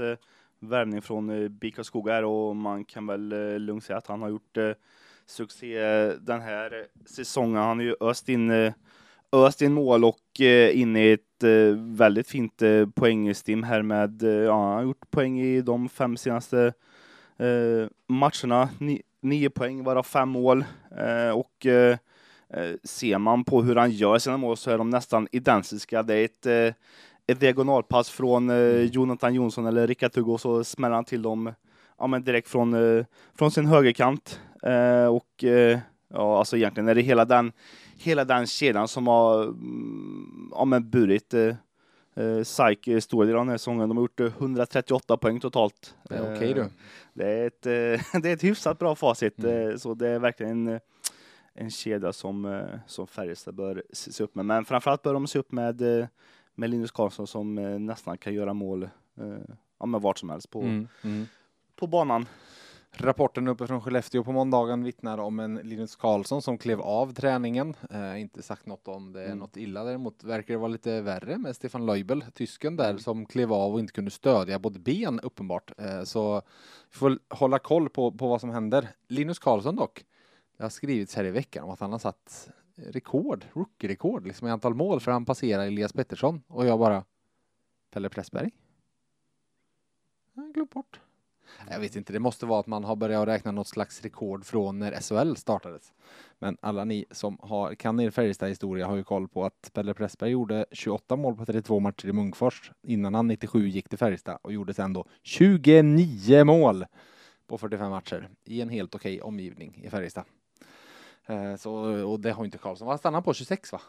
värvning 0.59 1.01
från 1.01 1.57
BIK 1.57 1.75
Skogar 1.81 2.23
och 2.23 2.55
man 2.55 2.85
kan 2.85 3.07
väl 3.07 3.57
lugnt 3.57 3.83
säga 3.83 3.97
att 3.97 4.07
han 4.07 4.21
har 4.21 4.29
gjort 4.29 4.57
succé 5.29 5.77
eh, 5.77 6.09
den 6.21 6.41
här 6.41 6.85
säsongen. 7.05 7.57
Han 7.57 7.77
har 7.77 7.83
ju 7.83 7.95
öst 7.99 8.29
in, 8.29 8.51
eh, 8.51 8.73
öst 9.31 9.61
in 9.61 9.73
mål 9.73 10.05
och 10.05 10.41
eh, 10.41 10.79
in 10.79 10.95
i 10.95 11.11
ett 11.11 11.19
väldigt 11.77 12.27
fint 12.27 12.61
poängstim 12.95 13.63
här 13.63 13.81
med, 13.81 14.23
ja, 14.23 14.63
han 14.63 14.75
har 14.75 14.83
gjort 14.83 15.11
poäng 15.11 15.39
i 15.39 15.61
de 15.61 15.89
fem 15.89 16.17
senaste 16.17 16.73
matcherna. 18.07 18.69
Ni, 18.77 19.01
nio 19.21 19.49
poäng, 19.49 19.83
varav 19.83 20.03
fem 20.03 20.29
mål. 20.29 20.63
Och 21.33 21.65
ser 22.83 23.17
man 23.17 23.43
på 23.43 23.61
hur 23.61 23.75
han 23.75 23.91
gör 23.91 24.17
sina 24.17 24.37
mål 24.37 24.57
så 24.57 24.71
är 24.71 24.77
de 24.77 24.89
nästan 24.89 25.27
identiska. 25.31 26.03
Det 26.03 26.15
är 26.15 26.25
ett, 26.25 26.75
ett 27.27 27.39
diagonalpass 27.39 28.09
från 28.09 28.51
Jonathan 28.91 29.33
Jonsson 29.33 29.65
eller 29.65 29.87
Rickard 29.87 30.15
Hugo 30.15 30.37
så 30.37 30.63
smäller 30.63 30.95
han 30.95 31.05
till 31.05 31.21
dem 31.21 31.53
ja, 31.99 32.07
men 32.07 32.23
direkt 32.23 32.47
från, 32.47 32.75
från 33.35 33.51
sin 33.51 33.65
högerkant. 33.65 34.39
Eh, 34.63 35.07
och 35.07 35.43
eh, 35.43 35.79
ja, 36.07 36.39
alltså 36.39 36.57
egentligen 36.57 36.87
är 36.87 36.95
det 36.95 37.01
hela 37.01 37.25
den, 37.25 37.51
hela 37.97 38.25
den 38.25 38.47
kedjan 38.47 38.87
som 38.87 39.07
har 39.07 39.43
mm, 39.43 40.51
ja, 40.51 40.65
men 40.65 40.89
burit 40.89 41.33
eh, 41.33 41.55
SAIK 42.43 42.89
stora 42.99 43.25
delar 43.25 43.39
av 43.39 43.45
den 43.45 43.49
här 43.51 43.57
säsongen. 43.57 43.89
De 43.89 43.97
har 43.97 44.03
gjort 44.03 44.19
138 44.19 45.17
poäng 45.17 45.39
totalt. 45.39 45.95
Det 46.03 46.15
är 46.15 46.21
okej 46.21 46.35
okay, 46.35 46.53
du. 46.53 46.69
Det 47.13 47.25
är, 47.25 47.47
ett, 47.47 47.61
det 48.21 48.29
är 48.29 48.33
ett 48.33 48.43
hyfsat 48.43 48.79
bra 48.79 48.95
facit, 48.95 49.43
mm. 49.43 49.79
så 49.79 49.93
det 49.93 50.09
är 50.09 50.19
verkligen 50.19 50.67
en, 50.67 50.79
en 51.53 51.71
kedja 51.71 52.13
som, 52.13 52.63
som 52.87 53.07
Färjestad 53.07 53.55
bör 53.55 53.83
se 53.93 54.23
upp 54.23 54.35
med. 54.35 54.45
Men 54.45 54.65
framförallt 54.65 55.01
bör 55.01 55.13
de 55.13 55.27
se 55.27 55.39
upp 55.39 55.51
med, 55.51 56.07
med 56.55 56.69
Linus 56.69 56.91
Karlsson 56.91 57.27
som 57.27 57.55
nästan 57.85 58.17
kan 58.17 58.33
göra 58.33 58.53
mål 58.53 58.89
ja, 59.79 59.85
med 59.85 60.01
vart 60.01 60.17
som 60.17 60.29
helst 60.29 60.49
på, 60.49 60.61
mm. 60.61 60.87
Mm. 61.03 61.25
på 61.75 61.87
banan. 61.87 62.25
Rapporten 62.91 63.47
uppe 63.47 63.67
från 63.67 63.81
Skellefteå 63.81 64.23
på 64.23 64.31
måndagen 64.31 64.83
vittnar 64.83 65.17
om 65.17 65.39
en 65.39 65.55
Linus 65.55 65.95
Karlsson 65.95 66.41
som 66.41 66.57
klev 66.57 66.81
av 66.81 67.13
träningen. 67.13 67.75
Eh, 67.89 68.21
inte 68.21 68.41
sagt 68.41 68.65
något 68.65 68.87
om 68.87 69.13
det 69.13 69.21
är 69.21 69.25
mm. 69.25 69.37
något 69.37 69.57
illa 69.57 69.83
däremot 69.83 70.23
verkar 70.23 70.53
det 70.53 70.57
vara 70.57 70.71
lite 70.71 71.01
värre 71.01 71.37
med 71.37 71.55
Stefan 71.55 71.85
Leubel, 71.85 72.25
tysken 72.33 72.75
där 72.75 72.89
mm. 72.89 72.99
som 72.99 73.25
klev 73.25 73.53
av 73.53 73.73
och 73.73 73.79
inte 73.79 73.93
kunde 73.93 74.11
stödja 74.11 74.59
både 74.59 74.79
ben 74.79 75.19
uppenbart. 75.19 75.71
Eh, 75.77 76.03
så 76.03 76.41
vi 76.91 76.97
får 76.97 77.19
hålla 77.29 77.59
koll 77.59 77.89
på, 77.89 78.11
på 78.11 78.27
vad 78.27 78.41
som 78.41 78.49
händer. 78.49 78.89
Linus 79.07 79.39
Karlsson 79.39 79.75
dock, 79.75 80.05
det 80.57 80.63
har 80.63 80.69
skrivits 80.69 81.15
här 81.15 81.23
i 81.23 81.31
veckan 81.31 81.63
om 81.63 81.69
att 81.69 81.79
han 81.79 81.91
har 81.91 81.99
satt 81.99 82.49
rekord, 82.75 83.45
rookie-rekord 83.53 84.27
liksom 84.27 84.47
i 84.47 84.51
antal 84.51 84.73
mål 84.73 84.99
för 84.99 85.11
han 85.11 85.25
passerar 85.25 85.67
Elias 85.67 85.93
Pettersson 85.93 86.43
och 86.47 86.65
jag 86.65 86.79
bara 86.79 87.03
Pelle 87.91 88.09
Pressberg? 88.09 88.51
Jag 90.33 90.53
glömt 90.53 90.71
bort. 90.71 90.99
Jag 91.69 91.79
vet 91.79 91.95
inte, 91.95 92.13
det 92.13 92.19
måste 92.19 92.45
vara 92.45 92.59
att 92.59 92.67
man 92.67 92.83
har 92.83 92.95
börjat 92.95 93.27
räkna 93.27 93.51
något 93.51 93.67
slags 93.67 94.01
rekord 94.01 94.45
från 94.45 94.79
när 94.79 94.91
SHL 95.01 95.35
startades. 95.35 95.93
Men 96.39 96.57
alla 96.61 96.85
ni 96.85 97.05
som 97.11 97.37
har, 97.41 97.75
kan 97.75 97.99
er 97.99 98.09
Färjestad 98.09 98.49
historia 98.49 98.87
har 98.87 98.95
ju 98.95 99.03
koll 99.03 99.27
på 99.27 99.45
att 99.45 99.71
Pelle 99.73 99.93
Pressberg 99.93 100.31
gjorde 100.31 100.65
28 100.71 101.15
mål 101.15 101.35
på 101.35 101.45
32 101.45 101.79
matcher 101.79 102.07
i 102.07 102.13
Munkfors 102.13 102.71
innan 102.81 103.13
han 103.13 103.27
97 103.27 103.67
gick 103.67 103.89
till 103.89 103.97
Färjestad 103.97 104.37
och 104.41 104.53
gjorde 104.53 104.73
sen 104.73 104.93
då 104.93 105.05
29 105.23 106.43
mål 106.43 106.85
på 107.47 107.57
45 107.57 107.89
matcher 107.89 108.29
i 108.45 108.61
en 108.61 108.69
helt 108.69 108.95
okej 108.95 109.21
omgivning 109.21 109.81
i 109.83 109.89
Färjestad. 109.89 110.23
Eh, 111.25 111.55
så, 111.55 111.73
och 112.05 112.19
det 112.19 112.31
har 112.31 112.45
inte 112.45 112.57
Karlsson. 112.57 112.87
Vad 112.87 112.99
stannade 112.99 113.23
på? 113.23 113.33
26 113.33 113.71
va? 113.71 113.81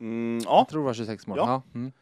Mm, 0.00 0.40
ja. 0.44 0.58
Jag 0.58 0.68
tror 0.68 0.80
det 0.80 0.86
var 0.86 0.94
26 0.94 1.26
mål. 1.26 1.38
Ja. 1.38 1.62
Ja, 1.72 1.78
mm. 1.78 1.92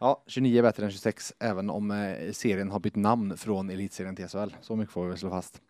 ja, 0.00 0.22
29 0.26 0.58
är 0.58 0.62
bättre 0.62 0.84
än 0.84 0.90
26 0.90 1.32
även 1.38 1.70
om 1.70 1.90
eh, 1.90 2.32
serien 2.32 2.70
har 2.70 2.80
bytt 2.80 2.96
namn 2.96 3.36
från 3.36 3.70
elitserien 3.70 4.16
till 4.16 4.28
SHL. 4.28 4.56
Så 4.60 4.76
mycket 4.76 4.92
får 4.92 5.06
vi 5.06 5.16
slå 5.16 5.30
fast. 5.30 5.60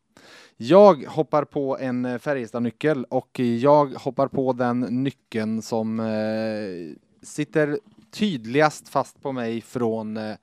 Jag 0.57 1.05
hoppar 1.05 1.45
på 1.45 1.79
en 1.79 2.05
eh, 2.05 2.19
Färjestad-nyckel 2.19 3.05
och 3.05 3.41
jag 3.41 3.95
hoppar 3.95 4.29
på 4.29 4.53
den 4.53 4.81
nyckeln 4.81 5.63
som 5.63 6.01
eh, 6.01 6.97
sitter 7.23 7.79
tydligast 8.11 8.89
fast 8.89 9.23
på 9.23 9.33
mig 9.33 9.61
från 9.61 10.17
eh, 10.17 10.37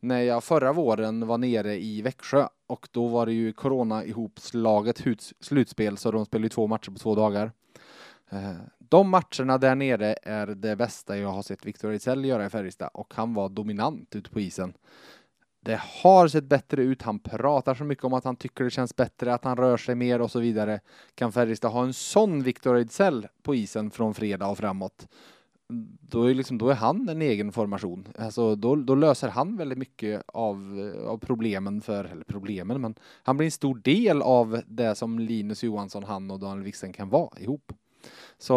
när 0.00 0.20
jag 0.20 0.44
förra 0.44 0.72
våren 0.72 1.26
var 1.26 1.38
nere 1.38 1.76
i 1.76 2.02
Växjö 2.02 2.48
och 2.66 2.88
då 2.90 3.06
var 3.06 3.26
det 3.26 3.32
ju 3.32 3.52
corona 3.52 4.04
ihopslaget 4.04 5.04
slutspel 5.40 5.96
så 5.96 6.10
de 6.10 6.24
spelade 6.24 6.48
två 6.48 6.66
matcher 6.66 6.90
på 6.90 6.98
två 6.98 7.14
dagar. 7.14 7.52
Eh, 8.30 8.56
de 8.78 9.10
matcherna 9.10 9.58
där 9.58 9.74
nere 9.74 10.16
är 10.22 10.46
det 10.46 10.76
bästa 10.76 11.18
jag 11.18 11.28
har 11.28 11.42
sett 11.42 11.66
Victor 11.66 11.90
Ejdsell 11.90 12.24
göra 12.24 12.46
i 12.46 12.50
Färjestad 12.50 12.90
och 12.94 13.14
han 13.14 13.34
var 13.34 13.48
dominant 13.48 14.16
ute 14.16 14.30
på 14.30 14.40
isen. 14.40 14.72
Det 15.60 15.80
har 16.02 16.28
sett 16.28 16.44
bättre 16.44 16.82
ut. 16.82 17.02
Han 17.02 17.18
pratar 17.18 17.74
så 17.74 17.84
mycket 17.84 18.04
om 18.04 18.14
att 18.14 18.24
han 18.24 18.36
tycker 18.36 18.64
det 18.64 18.70
känns 18.70 18.96
bättre, 18.96 19.34
att 19.34 19.44
han 19.44 19.56
rör 19.56 19.76
sig 19.76 19.94
mer 19.94 20.20
och 20.20 20.30
så 20.30 20.40
vidare. 20.40 20.80
Kan 21.14 21.32
Färjestad 21.32 21.72
ha 21.72 21.84
en 21.84 21.92
sån 21.92 22.42
Victor 22.42 22.76
Ejdsell 22.76 23.26
på 23.42 23.54
isen 23.54 23.90
från 23.90 24.14
fredag 24.14 24.46
och 24.46 24.58
framåt? 24.58 25.08
Mm, 25.70 25.98
då 26.00 26.30
är, 26.30 26.34
liksom, 26.34 26.58
då 26.58 26.68
är 26.68 26.74
han 26.74 27.08
en 27.08 27.22
egen 27.22 27.52
formation. 27.52 28.08
Alltså, 28.18 28.54
då, 28.54 28.76
då 28.76 28.94
löser 28.94 29.28
han 29.28 29.56
väldigt 29.56 29.78
mycket 29.78 30.22
av, 30.26 30.56
eh, 30.96 31.08
av 31.08 31.18
problemen 31.18 31.80
för, 31.80 32.04
eller 32.04 32.24
problemen, 32.24 32.80
men 32.80 32.94
han 33.22 33.36
blir 33.36 33.44
en 33.44 33.50
stor 33.50 33.74
del 33.74 34.22
av 34.22 34.62
det 34.66 34.94
som 34.94 35.18
Linus 35.18 35.62
Johansson, 35.62 36.04
han 36.04 36.30
och 36.30 36.40
Daniel 36.40 36.64
Wiksten 36.64 36.92
kan 36.92 37.08
vara 37.08 37.38
ihop. 37.38 37.72
Så, 38.38 38.54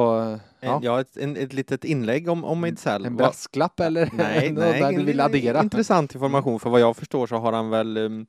ja. 0.60 0.80
ja 0.84 1.02
ett, 1.02 1.18
en, 1.18 1.38
ett 1.38 1.54
litet 1.54 1.84
inlägg 1.84 2.30
om, 2.30 2.44
om 2.44 2.64
Ejdsell. 2.64 3.06
En 3.06 3.16
brasklapp 3.16 3.80
eller 3.80 4.10
nej, 4.14 4.52
nej, 4.58 4.96
du 4.96 5.04
vill 5.04 5.20
addera? 5.20 5.62
Intressant 5.64 6.16
information, 6.16 6.60
för 6.60 6.70
vad 6.70 6.82
jag 6.82 6.98
förstår 6.98 7.28
så 7.28 7.36
har 7.36 7.54
han 7.54 7.70
väl 7.70 7.98
um, 7.98 8.26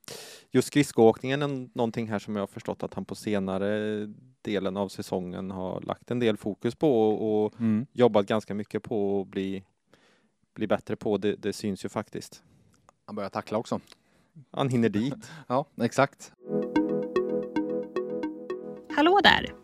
just 0.51 0.69
skridskoåkningen 0.69 1.71
någonting 1.75 2.09
här 2.09 2.19
som 2.19 2.37
jag 2.37 2.43
har 2.43 2.47
förstått 2.47 2.83
att 2.83 2.95
han 2.95 3.05
på 3.05 3.15
senare 3.15 4.07
delen 4.43 4.77
av 4.77 4.89
säsongen 4.89 5.51
har 5.51 5.81
lagt 5.81 6.11
en 6.11 6.19
del 6.19 6.37
fokus 6.37 6.75
på 6.75 7.09
och 7.11 7.61
mm. 7.61 7.87
jobbat 7.93 8.27
ganska 8.27 8.55
mycket 8.55 8.83
på 8.83 9.21
att 9.21 9.29
bli, 9.29 9.65
bli 10.55 10.67
bättre 10.67 10.97
på. 10.97 11.19
Det, 11.19 11.37
det 11.37 11.53
syns 11.53 11.85
ju 11.85 11.89
faktiskt. 11.89 12.43
Han 13.05 13.17
börjar 13.17 13.31
tackla 13.31 13.59
också. 13.59 13.81
Han 14.51 14.69
hinner 14.69 14.89
dit. 14.89 15.31
ja, 15.49 15.67
exakt. 15.81 16.33
Hallå 18.97 19.21
där! 19.23 19.62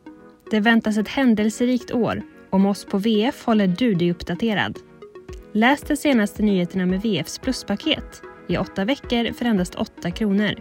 Det 0.51 0.61
väntas 0.61 0.99
ett 0.99 1.09
händelserikt 1.09 1.91
år. 1.91 2.23
Om 2.51 2.67
oss 2.67 2.85
på 2.85 2.99
VF 2.99 3.45
håller 3.45 3.67
du 3.67 3.95
dig 3.95 4.11
uppdaterad. 4.11 4.79
Läs 5.53 5.81
de 5.81 5.97
senaste 5.97 6.43
nyheterna 6.43 6.87
med 6.87 7.03
VFs 7.03 7.39
pluspaket 7.39 8.23
i 8.49 8.57
åtta 8.57 8.85
veckor 8.85 9.33
för 9.33 9.45
endast 9.45 9.75
8 9.75 10.11
kronor. 10.11 10.55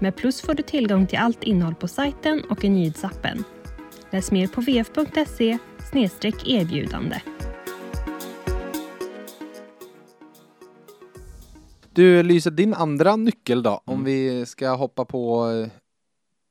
Med 0.00 0.16
Plus 0.16 0.40
får 0.40 0.54
du 0.54 0.62
tillgång 0.62 1.06
till 1.06 1.18
allt 1.18 1.42
innehåll 1.42 1.74
på 1.74 1.88
sajten 1.88 2.42
och 2.50 2.64
i 2.64 2.68
nyhetsappen. 2.68 3.44
Läs 4.10 4.32
mer 4.32 4.46
på 4.46 4.60
vf.se 4.60 5.58
erbjudande. 6.46 7.20
Du 11.92 12.22
Lyse, 12.22 12.50
din 12.50 12.74
andra 12.74 13.16
nyckel 13.16 13.62
då, 13.62 13.70
mm. 13.70 13.98
om 13.98 14.04
vi 14.04 14.46
ska 14.46 14.70
hoppa 14.70 15.04
på... 15.04 15.46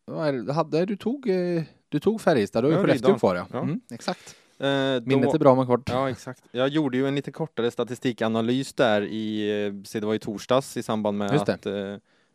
Vad 0.06 0.28
är 0.28 0.34
det, 0.34 0.54
hade, 0.54 0.86
du 0.86 0.98
tog 0.98 1.30
eh, 1.30 1.64
du 1.90 2.00
tog 2.00 2.22
Färjestad, 2.22 2.64
du 2.64 2.68
har 2.68 2.78
ju 2.78 2.82
Skellefteå 2.82 3.20
kvar 3.20 3.36
ja. 3.36 3.48
ja. 3.52 3.60
Mm, 3.60 3.82
exakt. 3.92 4.36
Eh, 4.60 5.02
Minnet 5.04 5.34
är 5.34 5.40
bra 5.40 5.56
men 5.56 5.66
kort. 5.66 5.90
Ja, 5.90 6.10
exakt. 6.10 6.44
Jag 6.52 6.68
gjorde 6.68 6.98
ju 6.98 7.08
en 7.08 7.16
lite 7.16 7.32
kortare 7.32 7.72
statistikanalys 7.72 8.74
där 8.74 9.02
i, 9.02 9.50
eh, 9.66 9.84
se 9.84 10.00
det 10.00 10.06
var 10.06 10.14
i 10.14 10.20
torsdags 10.20 10.78
i 10.78 10.84
samband 10.84 11.18
med 11.18 11.32
att 11.32 11.66
eh, 11.66 11.74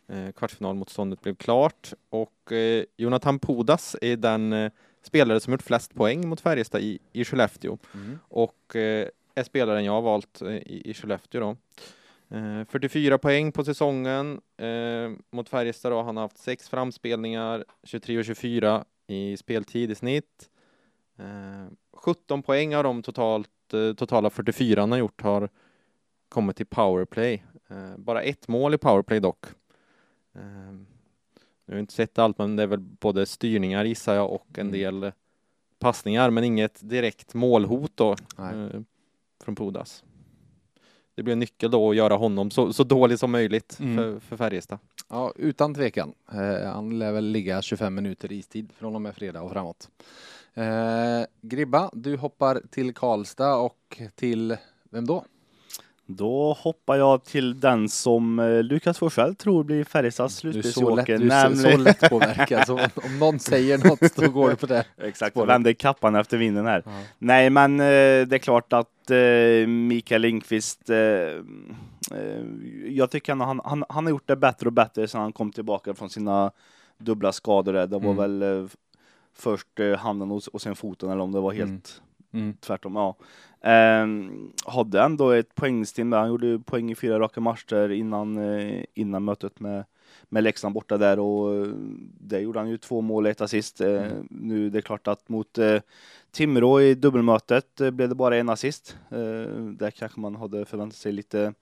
eh, 0.09 0.33
kvartsfinalmotståndet 0.37 1.21
blev 1.21 1.35
klart. 1.35 1.93
Och 2.11 2.53
eh, 2.53 2.85
Jonathan 2.97 3.39
Pudas 3.39 3.97
är 4.01 4.17
den 4.17 4.53
eh, 4.53 4.73
spelare 5.03 5.41
som 5.41 5.53
gjort 5.53 5.63
flest 5.63 5.95
poäng 5.95 6.29
mot 6.29 6.41
Färjestad 6.41 6.81
i, 6.81 6.99
i 7.13 7.25
Skellefteå. 7.25 7.79
Mm. 7.95 8.19
Och 8.29 8.77
eh, 8.77 9.09
är 9.35 9.45
spelaren 9.45 9.85
jag 9.85 9.93
har 9.93 10.03
valt 10.03 10.43
eh, 10.43 10.49
i, 10.49 10.83
i 10.85 10.95
Skellefteå 10.95 11.41
då. 11.41 11.57
44 12.69 13.19
poäng 13.19 13.53
på 13.53 13.65
säsongen 13.65 14.41
eh, 14.57 15.11
mot 15.31 15.49
Färjestad 15.49 15.93
då. 15.93 16.03
Han 16.03 16.17
har 16.17 16.25
haft 16.25 16.39
sex 16.39 16.69
framspelningar, 16.69 17.65
23 17.83 18.19
och 18.19 18.25
24 18.25 18.85
i 19.07 19.37
speltid 19.37 19.91
i 19.91 19.95
snitt. 19.95 20.51
Eh, 21.17 21.73
17 21.93 22.43
poäng 22.43 22.75
av 22.75 22.85
de 22.85 23.03
totalt, 23.03 23.75
eh, 23.75 23.93
totala 23.93 24.31
44 24.31 24.81
han 24.81 24.93
har 24.93 24.99
gjort 24.99 25.21
har 25.21 25.49
kommit 26.29 26.57
till 26.57 26.67
powerplay. 26.67 27.45
Eh, 27.69 27.97
bara 27.97 28.23
ett 28.23 28.49
mål 28.49 28.75
i 28.75 28.79
powerplay 28.79 29.21
dock. 29.21 29.45
Eh, 30.35 30.75
jag 31.67 31.75
har 31.75 31.81
inte 31.81 31.95
sett 31.95 32.19
allt, 32.19 32.39
men 32.39 32.57
det 32.57 32.63
är 32.63 32.67
väl 32.67 32.81
både 32.81 33.27
styrningar 33.27 33.85
gissar 33.85 34.15
jag 34.15 34.33
och 34.33 34.59
en 34.59 34.69
mm. 34.69 34.73
del 34.73 35.13
passningar, 35.79 36.31
men 36.31 36.45
inget 36.45 36.89
direkt 36.89 37.35
målhot 37.35 37.93
då 37.95 38.13
eh, 38.39 38.81
från 39.45 39.55
Podas 39.55 40.05
det 41.14 41.23
blir 41.23 41.33
en 41.33 41.38
nyckel 41.38 41.71
då 41.71 41.90
att 41.90 41.97
göra 41.97 42.14
honom 42.14 42.50
så, 42.50 42.73
så 42.73 42.85
dålig 42.85 43.18
som 43.18 43.30
möjligt 43.30 43.78
mm. 43.80 43.97
för, 43.97 44.21
för 44.21 44.37
Färjestad. 44.37 44.78
Ja, 45.09 45.33
utan 45.37 45.75
tvekan. 45.75 46.14
Eh, 46.33 46.73
han 46.73 46.99
lär 46.99 47.12
väl 47.12 47.25
ligga 47.25 47.62
25 47.62 47.94
minuter 47.94 48.33
istid 48.33 48.73
från 48.78 48.94
och 48.94 49.02
med 49.02 49.14
fredag 49.14 49.42
och 49.42 49.50
framåt. 49.50 49.88
Eh, 50.54 51.26
Gribba, 51.40 51.90
du 51.92 52.16
hoppar 52.16 52.62
till 52.71 52.94
Karlstad 52.94 53.56
och 53.56 54.02
till 54.14 54.56
vem 54.90 55.06
då? 55.06 55.25
Då 56.07 56.53
hoppar 56.53 56.97
jag 56.97 57.25
till 57.25 57.61
den 57.61 57.89
som 57.89 58.39
eh, 58.39 58.63
Lukas 58.63 58.99
Forsell 58.99 59.35
tror 59.35 59.65
blir 59.65 59.85
Färjestads 59.85 60.37
slutspelsjoker. 60.37 61.19
Du 61.19 61.31
är 61.31 61.55
så 61.55 61.77
lätt, 61.77 62.01
så 62.01 62.09
påverkad, 62.09 62.67
så 62.67 62.79
om 62.95 63.19
någon 63.19 63.39
säger 63.39 63.79
något 63.79 64.17
då 64.17 64.29
går 64.33 64.51
du 64.51 64.57
på 64.57 64.67
det. 64.67 64.85
Exakt, 65.03 65.37
vänder 65.37 65.73
kappan 65.73 66.15
efter 66.15 66.37
vinden 66.37 66.67
här. 66.67 66.83
Ja. 66.87 66.93
Nej, 67.19 67.51
men 67.51 67.81
eh, 67.81 67.87
det 68.27 68.33
är 68.33 68.39
klart 68.39 68.73
att 68.73 69.11
eh, 69.11 69.67
Mikael 69.67 70.23
Lindqvist, 70.23 70.91
jag 72.87 73.11
tycker 73.11 73.35
han, 73.35 73.61
han, 73.65 73.85
han 73.89 74.05
har 74.05 74.11
gjort 74.11 74.29
det 74.29 74.37
bättre 74.37 74.67
och 74.67 74.73
bättre 74.73 75.09
sedan 75.09 75.21
han 75.21 75.33
kom 75.33 75.53
tillbaka 75.53 75.95
från 75.95 76.11
sina 76.11 76.51
dubbla 76.99 77.33
skador. 77.33 77.73
Det 77.73 77.99
var 77.99 78.13
mm. 78.13 78.17
väl 78.17 78.69
först 79.35 79.69
handen 79.99 80.31
och, 80.31 80.43
och 80.53 80.63
sen 80.63 80.77
foten 80.77 81.11
eller 81.11 81.23
om 81.23 81.33
det 81.33 81.41
var 81.41 81.53
helt 81.53 81.69
mm. 81.69 81.81
Mm. 82.35 82.55
Tvärtom, 82.61 82.97
ja. 82.97 83.17
Um, 84.03 84.53
hade 84.67 85.03
ändå 85.03 85.31
ett 85.31 85.55
poängstim 85.55 86.11
där. 86.11 86.19
Han 86.19 86.29
gjorde 86.29 86.59
poäng 86.59 86.91
i 86.91 86.95
fyra 86.95 87.21
raka 87.21 87.41
matcher 87.41 87.91
innan, 87.91 88.38
uh, 88.38 88.85
innan 88.95 89.25
mötet 89.25 89.61
med, 89.61 89.85
med 90.29 90.45
Leksand 90.45 90.75
borta 90.75 90.97
där 90.99 91.19
och 91.19 91.50
uh, 91.50 91.75
där 92.21 92.38
gjorde 92.38 92.59
han 92.59 92.69
ju 92.69 92.79
två 92.79 93.00
mål 93.00 93.25
och 93.25 93.31
ett 93.31 93.41
assist. 93.41 93.81
Uh, 93.81 93.88
mm. 93.88 94.29
Nu 94.31 94.71
det 94.71 94.79
är 94.79 94.83
klart 94.83 95.09
att 95.09 95.29
mot 95.29 95.59
uh, 95.59 95.81
Timrå 96.31 96.81
i 96.81 96.95
dubbelmötet 96.95 97.76
blev 97.76 98.09
det 98.09 98.14
bara 98.14 98.37
en 98.37 98.49
assist. 98.49 98.97
där 99.79 99.91
kanske 99.91 100.21
man 100.21 100.37
hade 100.37 100.64
förväntat 100.64 100.99
sig 100.99 101.12
lite, 101.12 101.55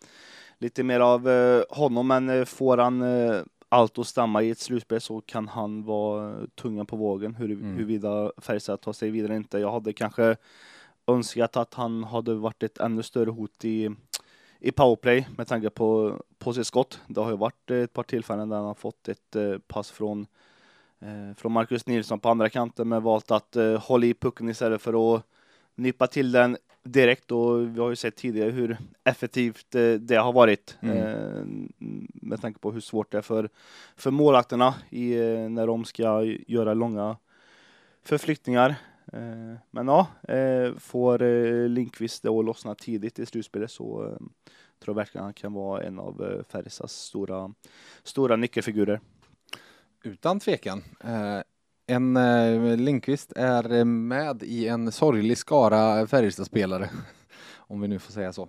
lite 0.59 0.83
mer 0.83 1.00
av 1.00 1.29
honom, 1.71 2.07
men 2.07 2.47
får 2.47 2.79
han 2.79 3.02
allt 3.73 3.99
att 3.99 4.07
stämma 4.07 4.43
i 4.43 4.50
ett 4.50 4.59
slutspel 4.59 5.00
så 5.00 5.21
kan 5.21 5.49
han 5.49 5.85
vara 5.85 6.47
tungan 6.55 6.87
på 6.87 6.97
vågen 6.97 7.35
hur, 7.35 7.50
mm. 7.50 7.76
huruvida 7.76 8.33
Färjestad 8.38 8.81
tar 8.81 8.93
sig 8.93 9.11
vidare 9.11 9.37
inte. 9.37 9.59
Jag 9.59 9.73
hade 9.73 9.93
kanske 9.93 10.37
önskat 11.07 11.57
att 11.57 11.75
han 11.75 12.05
hade 12.05 12.35
varit 12.35 12.62
ett 12.62 12.79
ännu 12.79 13.02
större 13.02 13.31
hot 13.31 13.64
i, 13.64 13.91
i 14.59 14.73
powerplay 14.73 15.29
med 15.37 15.49
tanke 15.49 15.71
på, 15.71 16.21
på 16.38 16.52
sitt 16.52 16.67
skott. 16.67 17.00
Det 17.07 17.21
har 17.21 17.31
ju 17.31 17.37
varit 17.37 17.71
ett 17.71 17.93
par 17.93 18.02
tillfällen 18.02 18.49
där 18.49 18.57
han 18.57 18.67
har 18.67 18.75
fått 18.75 19.09
ett 19.09 19.37
eh, 19.37 19.59
pass 19.59 19.91
från 19.91 20.26
eh, 21.00 21.37
från 21.37 21.52
Marcus 21.52 21.87
Nilsson 21.87 22.21
på 22.21 22.29
andra 22.29 22.49
kanten 22.49 22.88
men 22.88 23.02
valt 23.02 23.31
att 23.31 23.57
eh, 23.57 23.81
hålla 23.81 24.07
i 24.07 24.14
pucken 24.14 24.49
istället 24.49 24.83
för 24.83 25.17
att 25.17 25.23
nypa 25.75 26.07
till 26.07 26.33
den 26.33 26.57
direkt 26.83 27.33
och 27.33 27.77
vi 27.77 27.81
har 27.81 27.91
ju 27.91 27.97
sett 27.97 28.17
tidigare 28.17 28.51
hur 28.51 28.77
effektivt 29.05 29.75
eh, 29.75 29.93
det 29.93 30.17
har 30.17 30.33
varit 30.33 30.79
Mm. 30.81 30.97
eh, 30.97 31.45
med 32.23 32.41
tanke 32.41 32.61
på 32.61 32.73
hur 32.73 32.81
svårt 32.81 33.12
det 33.12 33.19
är 33.19 33.23
för, 33.23 33.49
för 33.97 34.11
målvakterna 34.11 34.75
i, 34.91 35.15
eh, 35.15 35.49
när 35.49 35.67
de 35.67 35.85
ska 35.85 36.23
göra 36.47 36.75
långa 36.75 37.17
förflyttningar. 38.03 38.75
Men 39.71 39.89
ja, 39.89 40.07
får 40.79 41.19
Linkvist 41.69 42.23
det 42.23 42.29
att 42.29 42.45
lossna 42.45 42.75
tidigt 42.75 43.19
i 43.19 43.27
slutspelet 43.27 43.71
så 43.71 44.17
tror 44.79 44.87
jag 44.87 44.95
verkligen 44.95 45.25
han 45.25 45.35
kan 45.35 45.53
vara 45.53 45.83
en 45.83 45.99
av 45.99 46.45
Färjestads 46.49 46.95
stora, 46.95 47.55
stora 48.03 48.37
nyckelfigurer. 48.37 49.01
Utan 50.03 50.41
tvekan. 50.41 50.83
En 51.93 52.17
eh, 52.17 52.77
Lindqvist 52.77 53.33
är 53.37 53.73
eh, 53.73 53.85
med 53.85 54.43
i 54.43 54.69
en 54.69 54.93
sorglig 54.93 55.39
skara 55.39 56.07
Färjestadspelare, 56.07 56.91
om 57.57 57.81
vi 57.81 57.89
nu 57.89 57.99
får 57.99 58.13
säga 58.13 58.33
så. 58.33 58.49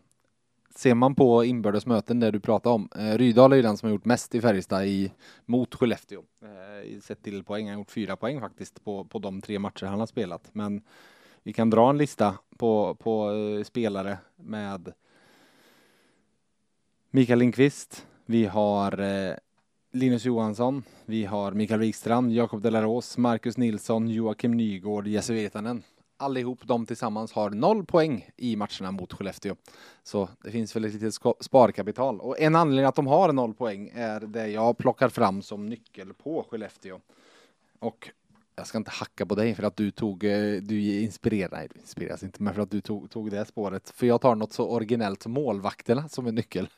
Ser 0.76 0.94
man 0.94 1.16
på 1.16 1.44
inbördes 1.46 1.86
möten 1.86 2.20
där 2.20 2.32
du 2.32 2.40
pratar 2.40 2.72
om, 2.72 2.90
eh, 2.96 3.18
Rydal 3.18 3.52
är 3.52 3.56
ju 3.56 3.62
den 3.62 3.78
som 3.78 3.88
har 3.88 3.94
gjort 3.94 4.06
mest 4.06 4.36
i 4.36 4.42
Färjestad 4.42 4.86
i, 4.86 5.12
mot 5.46 5.76
Skellefteå. 5.76 6.24
Eh, 6.42 7.02
sett 7.02 7.24
till 7.24 7.44
poäng, 7.44 7.66
han 7.66 7.74
har 7.74 7.82
gjort 7.82 7.92
fyra 7.92 8.16
poäng 8.16 8.40
faktiskt 8.40 8.84
på, 8.84 9.06
på 9.06 9.20
de 9.20 9.42
tre 9.42 9.60
matcher 9.60 9.86
han 9.86 10.00
har 10.00 10.08
spelat. 10.08 10.50
Men 10.52 10.82
vi 11.44 11.54
kan 11.54 11.70
dra 11.70 11.90
en 11.90 11.98
lista 11.98 12.38
på, 12.58 12.96
på 12.96 13.32
eh, 13.32 13.64
spelare 13.64 14.18
med 14.36 14.94
Mikael 17.12 17.40
Lindqvist, 17.40 18.08
vi 18.26 18.46
har 18.46 19.00
eh, 19.00 19.36
Linus 19.96 20.26
Johansson, 20.26 20.84
vi 21.06 21.26
har 21.26 21.52
Mikael 21.52 21.80
Wikstrand, 21.80 22.32
Jakob 22.32 22.62
Delaros, 22.62 23.18
Marcus 23.18 23.58
Nilsson, 23.58 24.10
Joakim 24.10 24.52
Nygård, 24.52 25.08
Jesse 25.08 25.34
Virtanen. 25.34 25.84
Allihop 26.18 26.60
de 26.68 26.86
tillsammans 26.86 27.34
har 27.34 27.50
noll 27.50 27.86
poäng 27.86 28.30
i 28.38 28.56
matcherna 28.56 28.92
mot 28.92 29.14
Skellefteå. 29.14 29.56
Så 30.04 30.30
det 30.44 30.52
finns 30.52 30.76
väl 30.76 30.86
ett 30.86 30.94
litet 30.94 31.14
sparkapital. 31.40 32.20
Och 32.20 32.40
en 32.40 32.56
anledning 32.56 32.86
att 32.86 32.96
de 32.96 33.08
har 33.08 33.34
noll 33.34 33.54
poäng 33.54 33.92
är 33.96 34.20
det 34.20 34.48
jag 34.48 34.78
plockar 34.78 35.10
fram 35.10 35.42
som 35.42 35.66
nyckel 35.66 36.14
på 36.14 36.46
Skellefteå. 36.50 37.00
Och 37.80 38.10
jag 38.56 38.68
ska 38.68 38.78
inte 38.78 38.92
hacka 38.92 39.26
på 39.26 39.36
dig 39.36 39.56
för 39.56 39.64
att 39.64 39.78
du 39.78 39.92
tog, 39.92 40.24
eh, 40.24 40.62
du 40.62 40.82
inspirerar, 40.82 41.50
nej 41.52 41.68
du 41.74 41.80
inspireras 41.80 42.24
inte, 42.24 42.44
men 42.44 42.54
för 42.54 42.62
att 42.62 42.72
du 42.72 42.82
tog, 42.82 43.10
tog 43.10 43.32
det 43.32 43.46
spåret. 43.46 43.90
För 43.90 44.08
jag 44.08 44.22
tar 44.22 44.36
något 44.36 44.54
så 44.54 44.70
originellt 44.70 45.24
som 45.24 45.32
målvakterna 45.32 46.10
som 46.10 46.28
en 46.28 46.36
nyckel. 46.36 46.68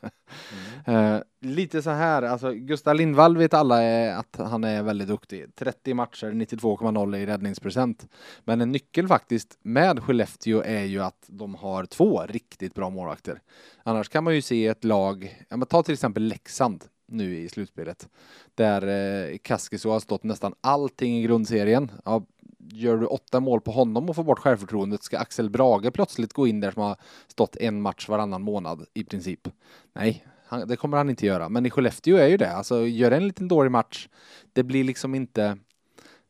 Eh, 0.86 1.18
lite 1.40 1.82
så 1.82 1.90
här, 1.90 2.22
alltså 2.22 2.52
Gustav 2.52 2.94
Lindvall 2.94 3.36
vet 3.36 3.54
alla 3.54 3.82
är 3.82 4.16
att 4.16 4.36
han 4.36 4.64
är 4.64 4.82
väldigt 4.82 5.08
duktig. 5.08 5.54
30 5.54 5.94
matcher, 5.94 6.26
92,0 6.26 7.16
i 7.16 7.26
räddningsprocent. 7.26 8.06
Men 8.44 8.60
en 8.60 8.72
nyckel 8.72 9.08
faktiskt 9.08 9.58
med 9.62 10.02
Skellefteå 10.02 10.62
är 10.62 10.84
ju 10.84 11.02
att 11.02 11.24
de 11.26 11.54
har 11.54 11.84
två 11.84 12.22
riktigt 12.28 12.74
bra 12.74 12.90
målvakter. 12.90 13.40
Annars 13.82 14.08
kan 14.08 14.24
man 14.24 14.34
ju 14.34 14.42
se 14.42 14.66
ett 14.66 14.84
lag, 14.84 15.44
ja 15.48 15.56
men 15.56 15.66
ta 15.66 15.82
till 15.82 15.94
exempel 15.94 16.22
Leksand 16.22 16.84
nu 17.06 17.38
i 17.38 17.48
slutspelet. 17.48 18.08
Där 18.54 18.86
eh, 18.86 19.38
Kaskiso 19.42 19.90
har 19.90 20.00
stått 20.00 20.22
nästan 20.22 20.54
allting 20.60 21.18
i 21.18 21.22
grundserien. 21.22 21.90
Ja, 22.04 22.22
gör 22.58 22.96
du 22.96 23.06
åtta 23.06 23.40
mål 23.40 23.60
på 23.60 23.70
honom 23.70 24.08
och 24.08 24.16
får 24.16 24.24
bort 24.24 24.38
självförtroendet 24.38 25.02
ska 25.02 25.18
Axel 25.18 25.50
Brage 25.50 25.92
plötsligt 25.92 26.32
gå 26.32 26.46
in 26.46 26.60
där 26.60 26.70
som 26.70 26.82
har 26.82 26.96
stått 27.26 27.56
en 27.56 27.82
match 27.82 28.08
varannan 28.08 28.42
månad 28.42 28.86
i 28.94 29.04
princip. 29.04 29.48
Nej, 29.92 30.26
han, 30.46 30.68
det 30.68 30.76
kommer 30.76 30.96
han 30.96 31.10
inte 31.10 31.26
göra. 31.26 31.48
Men 31.48 31.66
i 31.66 31.70
Skellefteå 31.70 32.16
är 32.16 32.28
ju 32.28 32.36
det. 32.36 32.52
Alltså 32.52 32.86
gör 32.86 33.10
en 33.10 33.26
liten 33.26 33.48
dålig 33.48 33.70
match. 33.70 34.08
Det 34.52 34.62
blir 34.62 34.84
liksom 34.84 35.14
inte 35.14 35.58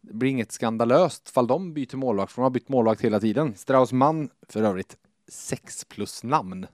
det 0.01 0.15
blir 0.15 0.31
inget 0.31 0.53
skandalöst 0.53 1.29
fall 1.29 1.47
de 1.47 1.75
byter 1.75 1.97
målvakt, 1.97 2.33
för 2.33 2.43
de 2.43 2.43
har 2.43 2.51
bytt 2.51 2.69
målvakt 2.69 3.01
hela 3.01 3.21
tiden. 3.21 3.55
Straussman, 3.55 4.31
för 4.49 4.63
övrigt, 4.63 4.97
sex 5.29 5.85
plus 5.85 6.25
namn. 6.25 6.67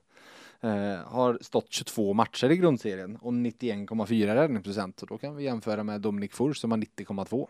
Eh, 0.63 0.99
har 1.05 1.37
stått 1.41 1.67
22 1.69 2.13
matcher 2.13 2.51
i 2.51 2.57
grundserien 2.57 3.15
och 3.15 3.33
91,4 3.33 4.35
räddningsprocent. 4.35 5.01
Och 5.01 5.07
då 5.07 5.17
kan 5.17 5.35
vi 5.35 5.43
jämföra 5.43 5.83
med 5.83 6.01
Dominik 6.01 6.33
Furs 6.33 6.57
som 6.57 6.71
har 6.71 6.77
90,2. 6.77 7.47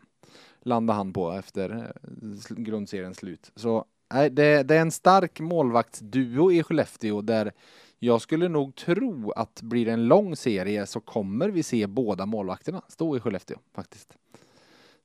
Landar 0.62 0.94
han 0.94 1.14
på 1.14 1.32
efter 1.32 1.70
eh, 1.70 2.56
grundseriens 2.58 3.18
slut. 3.18 3.52
Så 3.56 3.86
nej, 4.14 4.30
det, 4.30 4.64
det 4.64 4.76
är 4.76 4.82
en 4.82 4.92
stark 4.92 5.40
målvaktsduo 5.40 6.52
i 6.52 6.64
Skellefteå 6.64 7.22
där 7.22 7.52
jag 8.00 8.22
skulle 8.22 8.48
nog 8.48 8.76
tro 8.76 9.32
att 9.32 9.62
blir 9.62 9.86
det 9.86 9.92
en 9.92 10.08
lång 10.08 10.36
serie 10.36 10.86
så 10.86 11.00
kommer 11.00 11.50
vi 11.50 11.64
se 11.64 11.88
båda 11.88 12.26
målvakterna 12.26 12.82
stå 12.88 13.18
i 13.18 13.20
Skellefteå 13.20 13.58
faktiskt. 13.76 14.18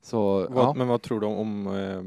Så 0.02 0.46
Vad, 0.50 0.64
ja, 0.64 0.74
Men 0.74 0.88
vad 0.88 1.02
tror 1.02 1.20
du 1.20 1.26
om, 1.26 1.66
eh, 1.66 2.02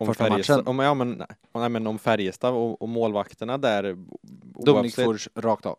om 0.00 0.06
Första 0.06 0.28
Färjestad? 0.28 0.56
matchen? 0.56 0.68
Om, 0.68 0.78
ja, 0.78 0.94
men, 0.94 1.22
nej, 1.54 1.68
men 1.68 1.86
om 1.86 1.98
Färjestad 1.98 2.54
och, 2.54 2.82
och 2.82 2.88
målvakterna 2.88 3.58
där. 3.58 3.82
Dominik 4.22 4.98
oavsett- 4.98 5.04
Furs 5.04 5.28
rakt 5.34 5.66
av. 5.66 5.76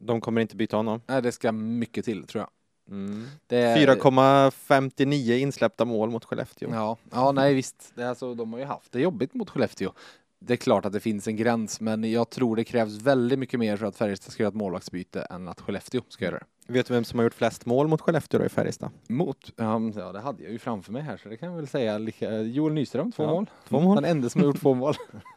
De 0.00 0.20
kommer 0.20 0.40
inte 0.40 0.56
byta 0.56 0.76
honom. 0.76 1.00
Nej, 1.06 1.22
det 1.22 1.32
ska 1.32 1.52
mycket 1.52 2.04
till 2.04 2.24
tror 2.26 2.42
jag. 2.42 2.50
Mm. 2.94 3.26
Är- 3.48 3.76
4,59 3.76 5.36
insläppta 5.38 5.84
mål 5.84 6.10
mot 6.10 6.24
Skellefteå. 6.24 6.70
Ja, 6.72 6.96
ja 7.10 7.32
nej 7.32 7.54
visst. 7.54 7.92
Det 7.94 8.02
är 8.02 8.08
alltså, 8.08 8.34
de 8.34 8.52
har 8.52 8.60
ju 8.60 8.66
haft 8.66 8.92
det 8.92 9.00
jobbigt 9.00 9.34
mot 9.34 9.50
Skellefteå. 9.50 9.92
Det 10.40 10.52
är 10.52 10.56
klart 10.56 10.84
att 10.84 10.92
det 10.92 11.00
finns 11.00 11.28
en 11.28 11.36
gräns, 11.36 11.80
men 11.80 12.10
jag 12.10 12.30
tror 12.30 12.56
det 12.56 12.64
krävs 12.64 13.02
väldigt 13.02 13.38
mycket 13.38 13.60
mer 13.60 13.76
för 13.76 13.86
att 13.86 13.96
Färjestad 13.96 14.32
ska 14.32 14.42
göra 14.42 14.48
ett 14.48 14.54
målvaktsbyte 14.54 15.22
än 15.22 15.48
att 15.48 15.60
Skellefteå 15.60 16.02
ska 16.08 16.24
göra 16.24 16.38
det. 16.38 16.44
Vet 16.70 16.86
du 16.86 16.94
vem 16.94 17.04
som 17.04 17.18
har 17.18 17.24
gjort 17.24 17.34
flest 17.34 17.66
mål 17.66 17.88
mot 17.88 18.00
Skellefteå 18.00 18.44
i 18.44 18.48
Färjestad? 18.48 18.90
Mot? 19.08 19.52
Ja, 19.56 19.78
men- 19.78 19.92
ja, 19.98 20.12
det 20.12 20.20
hade 20.20 20.42
jag 20.42 20.52
ju 20.52 20.58
framför 20.58 20.92
mig 20.92 21.02
här, 21.02 21.16
så 21.16 21.28
det 21.28 21.36
kan 21.36 21.48
jag 21.48 21.56
väl 21.56 21.66
säga. 21.68 21.98
lika- 21.98 22.40
Joel 22.40 22.72
Nyström, 22.72 23.12
två 23.12 23.22
Ja, 23.22 23.30
mål. 23.30 23.46
två 23.68 23.80
mål. 23.80 23.94
Den 23.94 24.04
enda 24.04 24.28
som 24.30 24.40
har 24.40 24.46
gjort 24.46 24.60
två 24.60 24.74
mål. 24.74 24.94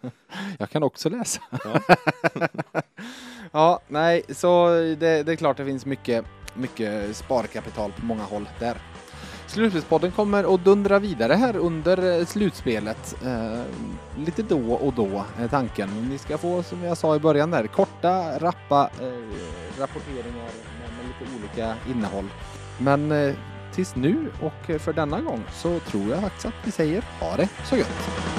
jag 0.58 0.70
kan 0.70 0.84
också 0.84 1.10
läsa. 1.10 1.42
Ja, 3.52 3.80
nej, 3.88 4.24
så 4.30 4.70
det, 4.70 5.24
det 5.24 5.32
är 5.32 5.36
klart 5.36 5.58
det 5.58 5.66
finns 5.66 5.86
mycket, 5.86 6.26
mycket 6.54 7.16
sparkapital 7.16 7.92
på 7.92 8.06
många 8.06 8.24
håll 8.24 8.50
där. 8.60 8.78
Slutspelspodden 9.48 10.12
kommer 10.12 10.54
att 10.56 10.66
dundra 10.66 11.00
vidare 11.00 11.34
här 11.34 11.56
under 11.58 12.20
eh, 12.20 12.26
slutspelet. 12.26 13.16
Eh, 13.26 13.62
lite 14.26 14.44
då 14.44 14.74
och 14.74 14.94
då 14.94 15.24
är 15.40 15.48
tanken. 15.48 15.90
Ni 16.10 16.18
ska 16.18 16.38
få, 16.38 16.64
som 16.64 16.84
jag 16.84 16.98
sa 16.98 17.16
i 17.16 17.20
början 17.20 17.52
där, 17.52 17.68
korta, 17.68 18.40
rappa 18.40 18.90
eh, 19.02 19.80
rapporteringar 19.80 20.50
olika 21.42 21.76
innehåll. 21.90 22.30
Men 22.78 23.12
eh, 23.12 23.36
tills 23.74 23.96
nu 23.96 24.32
och 24.42 24.70
eh, 24.70 24.80
för 24.80 24.94
denna 24.94 25.22
gång 25.22 25.44
så 25.52 25.80
tror 25.80 26.10
jag 26.10 26.22
faktiskt 26.22 26.46
att 26.46 26.54
vi 26.64 26.72
säger 26.72 27.04
ha 27.20 27.38
det 27.38 27.50
så 27.66 27.78
gött. 27.78 28.31